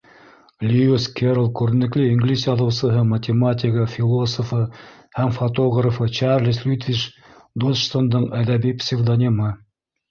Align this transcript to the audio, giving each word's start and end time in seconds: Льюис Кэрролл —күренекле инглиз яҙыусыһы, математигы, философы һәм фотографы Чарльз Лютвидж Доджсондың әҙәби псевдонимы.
Льюис 0.69 1.03
Кэрролл 1.17 1.51
—күренекле 1.59 2.05
инглиз 2.13 2.45
яҙыусыһы, 2.47 3.03
математигы, 3.11 3.85
философы 3.97 4.63
һәм 5.21 5.37
фотографы 5.39 6.09
Чарльз 6.21 6.65
Лютвидж 6.71 7.07
Доджсондың 7.67 8.29
әҙәби 8.43 8.79
псевдонимы. 8.83 9.55